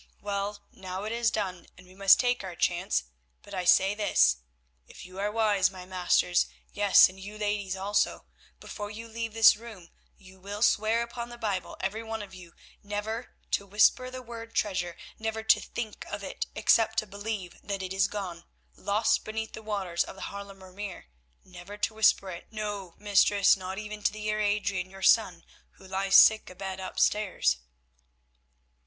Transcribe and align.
Well, 0.19 0.63
now 0.71 1.03
it 1.03 1.11
is 1.11 1.29
done, 1.29 1.67
and 1.77 1.85
we 1.85 1.93
must 1.93 2.19
take 2.19 2.43
our 2.43 2.55
chance, 2.55 3.03
but 3.43 3.53
I 3.53 3.65
say 3.65 3.93
this—if 3.93 5.05
you 5.05 5.19
are 5.19 5.31
wise, 5.31 5.69
my 5.69 5.85
masters, 5.85 6.47
yes, 6.73 7.07
and 7.07 7.19
you 7.19 7.37
ladies 7.37 7.75
also, 7.77 8.25
before 8.59 8.89
you 8.89 9.07
leave 9.07 9.35
this 9.35 9.55
room 9.55 9.89
you 10.17 10.39
will 10.39 10.63
swear 10.63 11.03
upon 11.03 11.29
the 11.29 11.37
Bible, 11.37 11.77
every 11.81 12.01
one 12.01 12.23
of 12.23 12.33
you, 12.33 12.53
never 12.81 13.35
to 13.51 13.67
whisper 13.67 14.09
the 14.09 14.23
word 14.23 14.55
treasure, 14.55 14.97
never 15.19 15.43
to 15.43 15.61
think 15.61 16.03
of 16.09 16.23
it 16.23 16.47
except 16.55 16.97
to 16.97 17.05
believe 17.05 17.61
that 17.61 17.83
it 17.83 17.93
is 17.93 18.07
gone—lost 18.07 19.23
beneath 19.23 19.53
the 19.53 19.61
waters 19.61 20.03
of 20.03 20.15
the 20.15 20.29
Haarlemer 20.33 20.71
Meer. 20.73 21.09
Never 21.45 21.77
to 21.77 21.93
whisper 21.93 22.31
it, 22.31 22.47
no, 22.51 22.95
mistress, 22.97 23.55
not 23.55 23.77
even 23.77 24.01
to 24.01 24.11
the 24.11 24.21
Heer 24.21 24.39
Adrian, 24.39 24.89
your 24.89 25.03
son 25.03 25.43
who 25.73 25.85
lies 25.85 26.15
sick 26.15 26.49
abed 26.49 26.79
upstairs." 26.79 27.57